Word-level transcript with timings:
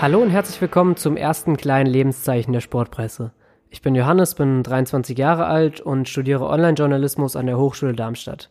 Hallo 0.00 0.20
und 0.20 0.30
herzlich 0.30 0.60
willkommen 0.60 0.94
zum 0.94 1.16
ersten 1.16 1.56
kleinen 1.56 1.90
Lebenszeichen 1.90 2.52
der 2.52 2.60
Sportpresse. 2.60 3.32
Ich 3.68 3.82
bin 3.82 3.96
Johannes, 3.96 4.36
bin 4.36 4.62
23 4.62 5.18
Jahre 5.18 5.46
alt 5.46 5.80
und 5.80 6.08
studiere 6.08 6.46
Online-Journalismus 6.46 7.34
an 7.34 7.46
der 7.46 7.58
Hochschule 7.58 7.94
Darmstadt. 7.94 8.48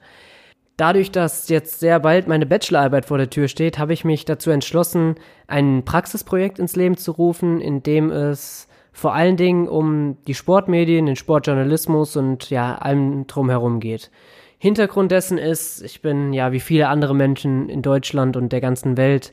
Dadurch, 0.75 1.09
dass 1.09 1.47
jetzt 1.47 1.79
sehr 1.79 2.01
bald 2.01 2.27
meine 2.27 2.45
Bachelorarbeit 2.45 3.05
vor 3.05 3.17
der 3.17 3.29
Tür 3.29 3.47
steht, 3.47 3.79
habe 3.79 3.93
ich 3.93 4.03
mich 4.03 4.25
dazu 4.25 4.49
entschlossen, 4.49 5.15
ein 5.47 5.85
Praxisprojekt 5.85 6.59
ins 6.59 6.75
Leben 6.75 6.97
zu 6.97 7.13
rufen, 7.13 7.61
in 7.61 7.81
dem 7.81 8.11
es 8.11 8.67
vor 8.91 9.13
allen 9.13 9.37
Dingen 9.37 9.69
um 9.69 10.17
die 10.27 10.35
Sportmedien, 10.35 11.05
den 11.05 11.15
Sportjournalismus 11.15 12.17
und 12.17 12.49
ja, 12.49 12.75
allem 12.75 13.25
drumherum 13.25 13.79
geht. 13.79 14.11
Hintergrund 14.57 15.13
dessen 15.13 15.37
ist, 15.37 15.81
ich 15.81 16.01
bin 16.01 16.33
ja 16.33 16.51
wie 16.51 16.59
viele 16.59 16.89
andere 16.89 17.15
Menschen 17.15 17.69
in 17.69 17.81
Deutschland 17.81 18.35
und 18.35 18.51
der 18.51 18.59
ganzen 18.59 18.97
Welt 18.97 19.31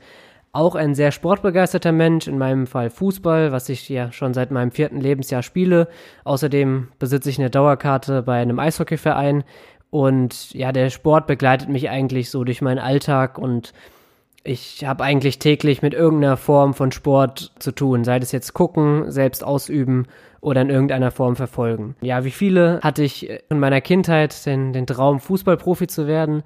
auch 0.55 0.77
ein 0.77 0.95
sehr 0.95 1.11
sportbegeisterter 1.11 1.93
Mensch, 1.93 2.29
in 2.29 2.39
meinem 2.39 2.67
Fall 2.67 2.89
Fußball, 2.89 3.53
was 3.53 3.69
ich 3.69 3.89
ja 3.89 4.13
schon 4.13 4.35
seit 4.35 4.51
meinem 4.51 4.71
vierten 4.71 5.01
Lebensjahr 5.01 5.43
spiele. 5.43 5.89
Außerdem 6.23 6.89
besitze 6.99 7.29
ich 7.29 7.39
eine 7.39 7.51
Dauerkarte 7.51 8.23
bei 8.23 8.41
einem 8.41 8.59
Eishockeyverein 8.59 9.45
und 9.91 10.53
ja, 10.55 10.73
der 10.73 10.91
Sport 10.91 11.27
begleitet 11.27 11.69
mich 11.69 11.91
eigentlich 11.91 12.31
so 12.31 12.45
durch 12.45 12.63
meinen 12.63 12.79
Alltag 12.79 13.39
und 13.39 13.73
ich 14.45 14.85
habe 14.85 15.03
eigentlich 15.03 15.39
täglich 15.39 15.83
mit 15.83 15.95
irgendeiner 15.95 16.37
Form 16.37 16.75
von 16.75 16.93
Sport 16.93 17.53
zu 17.59 17.73
tun, 17.73 18.05
sei 18.05 18.19
es 18.19 18.31
jetzt 18.31 18.53
gucken, 18.53 19.11
selbst 19.11 19.43
ausüben 19.43 20.07
oder 20.41 20.61
in 20.61 20.71
irgendeiner 20.71 21.11
Form 21.11 21.35
verfolgen. 21.35 21.97
Ja, 22.03 22.25
wie 22.25 22.31
viele 22.31 22.79
hatte 22.83 23.03
ich 23.03 23.29
in 23.49 23.59
meiner 23.59 23.81
Kindheit 23.81 24.45
den, 24.47 24.73
den 24.73 24.87
Traum, 24.87 25.19
Fußballprofi 25.19 25.87
zu 25.87 26.07
werden. 26.07 26.43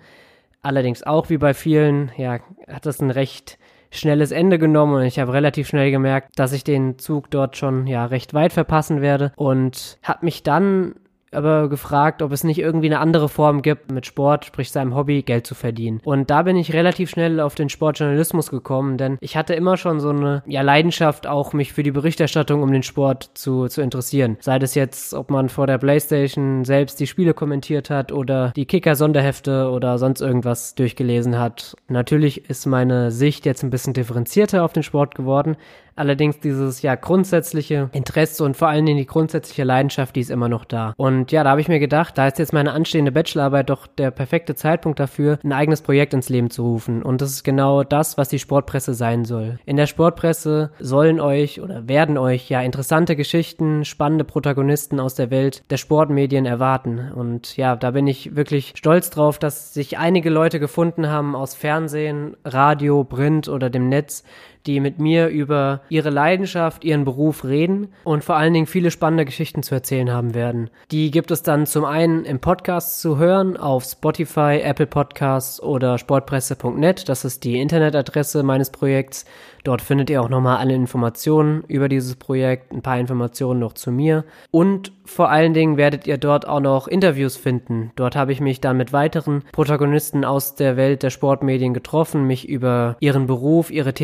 Allerdings 0.62 1.03
auch 1.03 1.28
wie 1.28 1.39
bei 1.39 1.55
vielen, 1.55 2.12
ja, 2.17 2.39
hat 2.69 2.87
das 2.87 3.00
ein 3.00 3.11
recht 3.11 3.58
schnelles 3.91 4.33
Ende 4.33 4.58
genommen 4.58 4.94
und 4.94 5.03
ich 5.03 5.19
habe 5.19 5.33
relativ 5.33 5.69
schnell 5.69 5.91
gemerkt, 5.91 6.39
dass 6.39 6.53
ich 6.53 6.64
den 6.64 6.98
Zug 6.98 7.31
dort 7.31 7.56
schon 7.56 7.86
ja 7.86 8.05
recht 8.06 8.34
weit 8.34 8.53
verpassen 8.53 9.00
werde 9.00 9.33
und 9.36 9.98
habe 10.03 10.25
mich 10.25 10.42
dann 10.42 10.94
aber 11.33 11.69
gefragt, 11.69 12.23
ob 12.23 12.33
es 12.33 12.45
nicht 12.45 12.59
irgendwie 12.59 12.87
eine 12.87 13.01
andere 13.01 13.29
Form 13.29 13.62
gibt, 13.62 13.91
mit 13.93 14.07
Sport, 14.07 14.45
sprich 14.45 14.71
seinem 14.71 14.95
Hobby, 14.95 15.23
Geld 15.23 15.47
zu 15.47 15.55
verdienen. 15.55 16.01
Und 16.05 16.31
da 16.31 16.43
bin 16.43 16.57
ich 16.57 16.73
relativ 16.73 17.11
schnell 17.11 17.41
auf 17.41 17.55
den 17.55 17.69
Sportjournalismus 17.69 18.51
gekommen, 18.51 18.98
denn 18.98 19.19
ich 19.21 19.37
hatte 19.37 19.55
immer 19.55 19.77
schon 19.77 20.01
so 20.01 20.11
eine 20.11 20.43
ja, 20.47 20.62
Leidenschaft, 20.62 21.27
auch 21.27 21.53
mich 21.53 21.73
für 21.73 21.83
die 21.83 21.91
Berichterstattung 21.91 22.62
um 22.62 22.73
den 22.73 22.83
Sport 22.83 23.31
zu, 23.34 23.69
zu 23.69 23.83
interessieren. 23.83 24.37
Sei 24.41 24.59
das 24.59 24.75
jetzt, 24.75 25.15
ob 25.15 25.31
man 25.31 25.49
vor 25.49 25.67
der 25.67 25.79
Playstation 25.79 26.65
selbst 26.65 27.01
die 27.01 27.06
Spiele 27.06 27.34
kommentiert 27.34 27.91
hat 27.91 28.12
oder 28.12 28.53
die 28.56 28.67
Kicker-Sonderhefte 28.67 29.71
oder 29.71 29.99
sonst 29.99 30.21
irgendwas 30.21 30.75
durchgelesen 30.75 31.39
hat. 31.39 31.77
Natürlich 31.89 32.49
ist 32.49 32.67
meine 32.67 33.11
Sicht 33.11 33.47
jetzt 33.47 33.62
ein 33.62 33.71
bisschen 33.71 33.93
differenzierter 33.93 34.65
auf 34.65 34.73
den 34.73 34.83
Sport 34.83 35.15
geworden, 35.15 35.56
Allerdings 35.99 36.39
dieses 36.39 36.81
ja 36.83 36.95
grundsätzliche 36.95 37.91
Interesse 37.93 38.45
und 38.45 38.56
vor 38.56 38.69
allen 38.69 38.87
Dingen 38.87 38.99
die 38.99 39.06
grundsätzliche 39.06 39.65
Leidenschaft, 39.65 40.15
die 40.15 40.21
ist 40.21 40.31
immer 40.31 40.49
noch 40.49 40.65
da. 40.65 40.95
Und 40.97 41.18
ja, 41.29 41.45
da 41.45 41.51
habe 41.51 41.61
ich 41.61 41.69
mir 41.69 41.79
gedacht, 41.79 42.17
da 42.17 42.27
ist 42.27 42.39
jetzt 42.39 42.53
meine 42.53 42.73
anstehende 42.73 43.13
Bachelorarbeit 43.13 43.71
doch 43.71 43.87
der 43.87 44.11
perfekte 44.11 44.55
Zeitpunkt 44.55 45.01
dafür, 45.01 45.39
ein 45.43 45.53
eigenes 45.53 45.83
Projekt 45.83 46.15
ins 46.15 46.29
Leben 46.29 46.51
zu 46.51 46.62
rufen. 46.62 47.03
Und 47.03 47.21
das 47.21 47.31
ist 47.31 47.45
genau 47.45 47.83
das, 47.84 48.19
was 48.19 48.29
die 48.29 48.39
Sportpresse 48.39 48.95
sein 48.95 49.25
soll. 49.25 49.59
In 49.67 49.77
der 49.77 49.87
Sportpresse 49.87 50.71
sollen 50.78 51.21
euch 51.21 51.61
oder 51.61 51.89
werden 51.89 52.19
euch 52.19 52.49
ja 52.49 52.61
interessante 52.61 53.17
Geschichten, 53.17 53.84
spannende 53.84 54.25
Protagonisten 54.25 55.01
aus 55.01 55.15
der 55.15 55.31
Welt 55.31 55.62
der 55.71 55.77
Sportmedien 55.77 56.47
erwarten. 56.47 57.12
Und 57.15 57.57
ja, 57.57 57.77
da 57.77 57.93
bin 57.93 58.07
ich 58.07 58.37
wirklich 58.37 58.73
stolz 58.77 59.11
drauf, 59.11 59.39
dass 59.39 59.75
sich 59.75 59.99
einige 59.99 60.31
Leute 60.31 60.61
gefunden 60.61 61.09
haben 61.09 61.34
aus 61.34 61.55
Fernsehen, 61.55 62.37
Radio, 62.45 63.05
Print 63.05 63.49
oder 63.49 63.71
dem 63.71 63.89
Netz, 63.89 64.25
die 64.67 64.81
mit 64.81 64.99
mir 64.99 65.29
über 65.29 65.83
ihre 65.89 66.11
Leidenschaft, 66.11 66.85
ihren 66.85 67.05
Beruf 67.05 67.45
reden 67.45 67.89
und 68.05 68.25
vor 68.25 68.37
allen 68.37 68.53
Dingen 68.53 68.67
viele 68.67 68.91
spannende 68.91 69.25
Geschichten 69.25 69.63
zu 69.63 69.75
erzählen 69.75 70.11
haben 70.11 70.35
werden. 70.35 70.71
Die 70.91 71.11
gibt 71.11 71.31
es 71.31 71.43
dann 71.43 71.67
zum 71.67 71.85
einen 71.85 72.25
im 72.25 72.41
Podcast 72.41 73.01
zu 73.01 73.19
hören 73.19 73.57
auf 73.57 73.85
Spotify, 73.85 74.61
Apple 74.63 74.87
Podcasts 74.87 75.63
oder 75.63 75.99
sportpresse.net. 75.99 77.09
Das 77.09 77.25
ist 77.25 77.45
die 77.45 77.61
Internetadresse 77.61 78.43
meines 78.43 78.71
Projekts. 78.71 79.25
Dort 79.65 79.83
findet 79.83 80.09
ihr 80.09 80.23
auch 80.23 80.29
nochmal 80.29 80.59
alle 80.59 80.75
Informationen 80.75 81.63
über 81.69 81.89
dieses 81.89 82.17
Projekt, 82.17 82.73
ein 82.73 82.83
paar 82.83 82.99
Informationen 82.99 83.61
noch 83.61 83.75
zu 83.75 83.91
mir. 83.91 84.25
Und 84.51 84.93
vor 85.05 85.31
allen 85.31 85.55
Dingen 85.55 85.77
werdet 85.77 86.07
ihr 86.07 86.19
dort 86.19 86.47
auch 86.47 86.61
noch 86.61 86.87
Interviews 86.89 87.37
finden. 87.37 87.93
Dort 87.97 88.17
habe 88.17 88.33
ich 88.33 88.41
mich 88.41 88.61
dann 88.61 88.77
mit 88.77 88.93
weiteren 88.93 89.43
Protagonisten 89.53 90.25
aus 90.25 90.55
der 90.55 90.77
Welt 90.77 91.03
der 91.03 91.11
Sportmedien 91.11 91.75
getroffen, 91.75 92.27
mich 92.27 92.49
über 92.49 92.97
ihren 93.01 93.27
Beruf, 93.27 93.71
ihre 93.71 93.95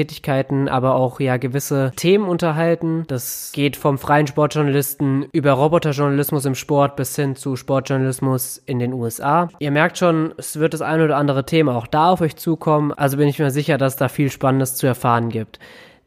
Tätigkeiten, 0.44 0.68
aber 0.68 0.94
auch 0.94 1.20
ja 1.20 1.36
gewisse 1.36 1.92
Themen 1.96 2.28
unterhalten. 2.28 3.04
Das 3.06 3.50
geht 3.52 3.76
vom 3.76 3.98
freien 3.98 4.26
Sportjournalisten 4.26 5.26
über 5.32 5.52
Roboterjournalismus 5.52 6.44
im 6.44 6.54
Sport 6.54 6.96
bis 6.96 7.16
hin 7.16 7.36
zu 7.36 7.56
Sportjournalismus 7.56 8.62
in 8.66 8.78
den 8.78 8.92
USA. 8.92 9.48
Ihr 9.58 9.70
merkt 9.70 9.98
schon, 9.98 10.34
es 10.36 10.58
wird 10.58 10.74
das 10.74 10.82
ein 10.82 11.00
oder 11.00 11.16
andere 11.16 11.44
Thema 11.44 11.76
auch 11.76 11.86
da 11.86 12.10
auf 12.10 12.20
euch 12.20 12.36
zukommen. 12.36 12.92
Also 12.92 13.16
bin 13.16 13.28
ich 13.28 13.38
mir 13.38 13.50
sicher, 13.50 13.78
dass 13.78 13.96
da 13.96 14.08
viel 14.08 14.30
Spannendes 14.30 14.76
zu 14.76 14.86
erfahren 14.86 15.28
gibt. 15.28 15.58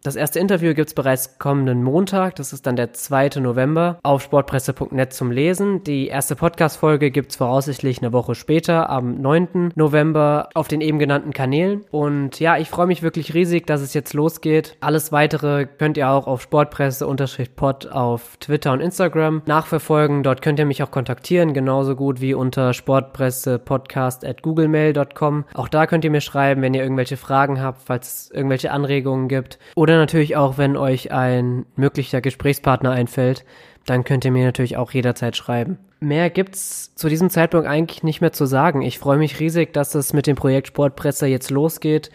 Das 0.04 0.16
erste 0.16 0.40
Interview 0.40 0.74
gibt 0.74 0.88
es 0.88 0.94
bereits 0.94 1.38
kommenden 1.38 1.84
Montag, 1.84 2.36
das 2.36 2.54
ist 2.54 2.66
dann 2.66 2.76
der 2.76 2.94
2. 2.94 3.42
November, 3.42 4.00
auf 4.04 4.24
sportpresse.net 4.24 5.12
zum 5.12 5.32
Lesen. 5.32 5.84
Die 5.84 6.08
erste 6.08 6.36
Podcast-Folge 6.36 7.12
gibt 7.12 7.32
es 7.32 7.38
voraussichtlich 7.38 8.02
eine 8.02 8.14
Woche 8.14 8.36
später, 8.36 8.90
am 8.90 9.20
9. 9.20 9.74
November, 9.76 10.50
auf 10.54 10.68
den 10.68 10.82
eben 10.82 11.00
genannten 11.00 11.34
Kanälen. 11.34 11.84
Und 11.92 12.40
ja, 12.40 12.58
ich 12.58 12.70
freue 12.70 12.88
mich 12.88 13.02
wirklich 13.04 13.34
riesig, 13.34 13.68
dass 13.68 13.82
es 13.82 13.94
jetzt 13.94 14.14
losgeht. 14.14 14.78
Alles 14.80 15.12
weitere 15.12 15.66
könnt 15.66 15.98
ihr 15.98 16.10
auch 16.10 16.28
auf 16.28 16.42
Sportpresse-Pod 16.42 17.92
auf 17.92 18.38
Twitter 18.40 18.72
und 18.72 18.80
Instagram 18.80 19.42
nachverfolgen. 19.46 20.24
Dort 20.24 20.42
könnt 20.42 20.60
ihr 20.60 20.66
mich 20.66 20.84
auch 20.84 20.92
kontaktieren, 20.92 21.54
genauso 21.54 21.96
gut 21.96 22.22
wie 22.22 22.34
unter 22.34 22.74
sportpressepodcast 22.74 24.24
at 24.24 24.42
googlemail.com. 24.42 25.46
Auch 25.54 25.68
da 25.68 25.88
könnt 25.88 26.06
ihr 26.06 26.12
mir 26.12 26.22
schreiben, 26.22 26.62
wenn 26.62 26.74
ihr 26.74 26.84
irgendwelche 26.84 27.18
Fragen 27.18 27.62
habt, 27.62 27.82
falls 27.84 28.08
es 28.08 28.32
irgendwelche 28.32 28.72
Anregungen 28.72 29.28
gibt. 29.28 29.60
Oder 29.88 30.00
natürlich 30.00 30.36
auch, 30.36 30.58
wenn 30.58 30.76
euch 30.76 31.14
ein 31.14 31.66
möglicher 31.78 32.20
Gesprächspartner 32.20 32.92
einfällt, 32.92 33.46
dann 33.86 34.04
könnt 34.04 34.26
ihr 34.26 34.32
mir 34.32 34.44
natürlich 34.44 34.76
auch 34.76 34.92
jederzeit 34.92 35.38
schreiben. 35.38 35.78
Mehr 36.02 36.30
gibt's 36.30 36.94
zu 36.96 37.08
diesem 37.08 37.30
Zeitpunkt 37.30 37.70
eigentlich 37.70 38.04
nicht 38.04 38.20
mehr 38.20 38.34
zu 38.34 38.46
sagen. 38.46 38.82
Ich 38.82 39.00
freue 39.00 39.18
mich 39.18 39.40
riesig, 39.40 39.72
dass 39.72 39.96
es 39.96 40.12
mit 40.12 40.28
dem 40.28 40.36
Projekt 40.36 40.68
Sportpresse 40.68 41.28
jetzt 41.28 41.52
losgeht. 41.52 42.10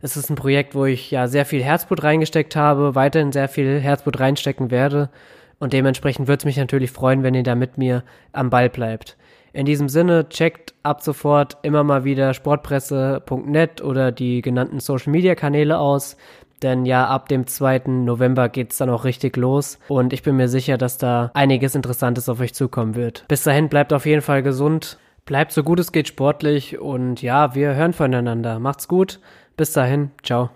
Es 0.00 0.16
ist 0.16 0.30
ein 0.30 0.36
Projekt, 0.36 0.74
wo 0.74 0.86
ich 0.86 1.10
ja 1.10 1.28
sehr 1.28 1.44
viel 1.44 1.62
Herzblut 1.62 2.02
reingesteckt 2.02 2.56
habe, 2.56 2.94
weiterhin 2.94 3.30
sehr 3.30 3.48
viel 3.50 3.78
Herzblut 3.78 4.18
reinstecken 4.20 4.70
werde. 4.70 5.10
Und 5.58 5.74
dementsprechend 5.74 6.28
würde 6.28 6.38
es 6.38 6.44
mich 6.46 6.56
natürlich 6.56 6.92
freuen, 6.92 7.22
wenn 7.24 7.34
ihr 7.34 7.42
da 7.42 7.54
mit 7.54 7.76
mir 7.76 8.04
am 8.32 8.48
Ball 8.48 8.70
bleibt. 8.70 9.18
In 9.52 9.66
diesem 9.66 9.90
Sinne, 9.90 10.30
checkt 10.30 10.72
ab 10.82 11.02
sofort 11.02 11.58
immer 11.62 11.84
mal 11.84 12.04
wieder 12.04 12.32
sportpresse.net 12.32 13.82
oder 13.82 14.12
die 14.12 14.40
genannten 14.40 14.80
Social 14.80 15.12
Media 15.12 15.34
Kanäle 15.34 15.78
aus. 15.78 16.16
Denn 16.62 16.86
ja, 16.86 17.06
ab 17.06 17.28
dem 17.28 17.46
2. 17.46 17.82
November 17.86 18.48
geht's 18.48 18.78
dann 18.78 18.90
auch 18.90 19.04
richtig 19.04 19.36
los 19.36 19.78
und 19.88 20.12
ich 20.12 20.22
bin 20.22 20.36
mir 20.36 20.48
sicher, 20.48 20.78
dass 20.78 20.98
da 20.98 21.30
einiges 21.34 21.74
Interessantes 21.74 22.28
auf 22.28 22.40
euch 22.40 22.54
zukommen 22.54 22.94
wird. 22.94 23.24
Bis 23.28 23.44
dahin 23.44 23.68
bleibt 23.68 23.92
auf 23.92 24.06
jeden 24.06 24.22
Fall 24.22 24.42
gesund, 24.42 24.98
bleibt 25.24 25.52
so 25.52 25.62
gut 25.62 25.78
es 25.78 25.92
geht 25.92 26.08
sportlich 26.08 26.78
und 26.78 27.22
ja, 27.22 27.54
wir 27.54 27.74
hören 27.74 27.92
voneinander. 27.92 28.58
Macht's 28.58 28.88
gut. 28.88 29.20
Bis 29.56 29.72
dahin, 29.72 30.10
ciao. 30.22 30.50